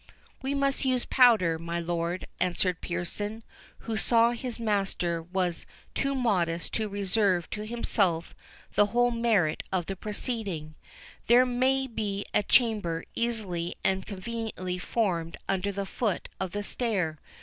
"We 0.41 0.55
must 0.55 0.83
use 0.83 1.05
powder, 1.05 1.59
my 1.59 1.79
lord," 1.79 2.25
answered 2.39 2.81
Pearson, 2.81 3.43
who 3.81 3.97
saw 3.97 4.31
his 4.31 4.59
master 4.59 5.21
was 5.21 5.67
too 5.93 6.15
modest 6.15 6.73
to 6.73 6.89
reserve 6.89 7.47
to 7.51 7.67
himself 7.67 8.33
the 8.73 8.87
whole 8.87 9.11
merit 9.11 9.61
of 9.71 9.85
the 9.85 9.95
proceeding— 9.95 10.73
"There 11.27 11.45
may 11.45 11.85
be 11.85 12.25
a 12.33 12.41
chamber 12.41 13.03
easily 13.13 13.75
and 13.83 14.03
conveniently 14.03 14.79
formed 14.79 15.37
under 15.47 15.71
the 15.71 15.85
foot 15.85 16.29
of 16.39 16.49
the 16.49 16.63
stair. 16.63 17.19